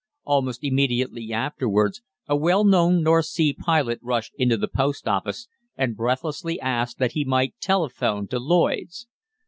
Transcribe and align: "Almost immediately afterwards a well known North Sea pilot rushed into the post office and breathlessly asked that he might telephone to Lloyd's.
"Almost 0.23 0.63
immediately 0.63 1.31
afterwards 1.31 2.01
a 2.27 2.35
well 2.35 2.63
known 2.63 3.03
North 3.03 3.27
Sea 3.27 3.53
pilot 3.53 3.99
rushed 4.01 4.33
into 4.35 4.57
the 4.57 4.67
post 4.67 5.07
office 5.07 5.47
and 5.77 5.95
breathlessly 5.95 6.59
asked 6.59 6.97
that 6.97 7.11
he 7.11 7.23
might 7.23 7.59
telephone 7.59 8.25
to 8.29 8.39
Lloyd's. 8.39 9.05